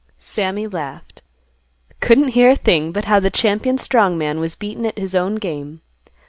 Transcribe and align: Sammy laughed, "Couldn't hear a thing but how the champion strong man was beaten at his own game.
Sammy 0.17 0.65
laughed, 0.65 1.21
"Couldn't 1.99 2.29
hear 2.29 2.49
a 2.49 2.55
thing 2.55 2.91
but 2.91 3.05
how 3.05 3.19
the 3.19 3.29
champion 3.29 3.77
strong 3.77 4.17
man 4.17 4.39
was 4.39 4.55
beaten 4.55 4.87
at 4.87 4.97
his 4.97 5.13
own 5.13 5.35
game. 5.35 5.81